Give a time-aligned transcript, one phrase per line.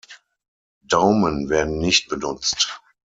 [0.87, 2.81] Daumen werden nicht benutzt.